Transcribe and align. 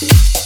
Peace. 0.00 0.39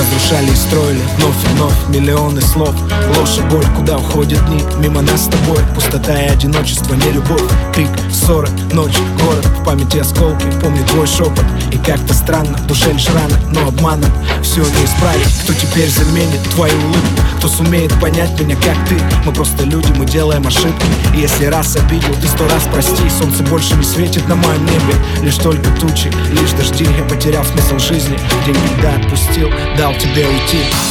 Разрушали 0.00 0.50
и 0.50 0.54
строили. 0.54 1.00
Вновь 1.16 1.44
и 1.44 1.48
вновь 1.54 1.88
миллионы 1.88 2.40
слов. 2.40 2.74
Ложь 3.16 3.38
и 3.38 3.42
боль, 3.42 3.66
куда 3.76 3.98
уходит 3.98 4.44
дни? 4.46 4.62
Мимо 4.78 5.02
нас 5.02 5.24
с 5.24 5.28
тобой. 5.28 5.58
Пустота 5.74 6.20
и 6.20 6.28
одиночество 6.28 6.94
Не 6.94 7.12
любовь, 7.12 7.42
крик, 7.74 7.90
ссоры, 8.12 8.48
ночь, 8.72 8.96
город 9.22 9.44
В 9.46 9.64
памяти 9.64 9.98
осколки, 9.98 10.44
помню 10.62 10.84
твой 10.86 11.06
шепот. 11.06 11.44
И 11.72 11.78
как-то 11.78 12.14
странно, 12.14 12.58
душе 12.66 12.92
лишь 12.92 13.08
рано 13.08 13.38
Но 13.52 13.68
обманом 13.68 14.10
все 14.42 14.60
не 14.60 14.84
исправить 14.84 15.26
Кто 15.44 15.52
теперь 15.52 15.88
заменит 15.88 16.42
твою 16.54 16.74
улыбку? 16.76 17.22
Кто 17.38 17.48
сумеет 17.48 17.98
понять 18.00 18.38
меня, 18.38 18.54
как 18.56 18.76
ты? 18.88 18.96
Мы 19.24 19.32
просто 19.32 19.64
люди, 19.64 19.90
мы 19.96 20.04
делаем 20.04 20.46
ошибки. 20.46 20.84
И 21.14 21.20
если 21.20 21.46
раз 21.46 21.74
обидел, 21.74 22.14
ты 22.20 22.28
сто 22.28 22.46
раз 22.48 22.64
прости. 22.70 23.08
Солнце 23.08 23.42
больше 23.44 23.74
не 23.76 23.82
светит 23.82 24.28
на 24.28 24.34
моем 24.34 24.62
небе. 24.66 24.94
Лишь 25.22 25.36
только 25.36 25.70
тучи, 25.80 26.12
лишь 26.32 26.52
дожди 26.52 26.86
Я 26.98 27.04
потерял 27.04 27.42
смысл 27.44 27.78
жизни. 27.78 28.18
День 28.44 28.56
когда 28.74 28.96
отпустил, 28.96 29.48
Portugal 29.90 30.89